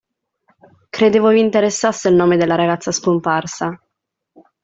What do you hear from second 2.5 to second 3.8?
ragazza scomparsa.